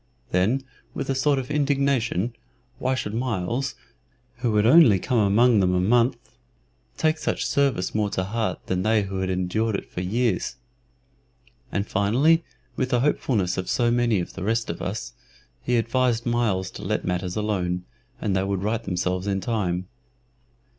Then, 0.31 0.63
with 0.95 1.11
a 1.11 1.13
sort 1.13 1.37
of 1.37 1.51
indignation, 1.51 2.33
why 2.79 2.95
should 2.95 3.13
Myles, 3.13 3.75
who 4.37 4.55
had 4.55 4.65
only 4.65 4.97
come 4.97 5.19
among 5.19 5.59
them 5.59 5.75
a 5.75 5.79
month, 5.79 6.17
take 6.97 7.19
such 7.19 7.45
service 7.45 7.93
more 7.93 8.09
to 8.09 8.23
heart 8.23 8.65
than 8.65 8.81
they 8.81 9.03
who 9.03 9.19
had 9.19 9.29
endured 9.29 9.75
it 9.75 9.87
for 9.91 10.01
years? 10.01 10.55
And, 11.71 11.85
finally, 11.85 12.43
with 12.75 12.89
the 12.89 13.01
hopefulness 13.01 13.59
of 13.59 13.69
so 13.69 13.91
many 13.91 14.19
of 14.19 14.33
the 14.33 14.41
rest 14.43 14.71
of 14.71 14.81
us, 14.81 15.13
he 15.61 15.77
advised 15.77 16.25
Myles 16.25 16.71
to 16.71 16.81
let 16.81 17.05
matters 17.05 17.35
alone, 17.35 17.85
and 18.19 18.35
they 18.35 18.43
would 18.43 18.63
right 18.63 18.83
themselves 18.83 19.27
in 19.27 19.39
time. 19.39 19.87